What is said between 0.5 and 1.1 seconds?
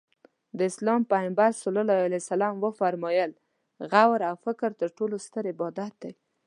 د اسلام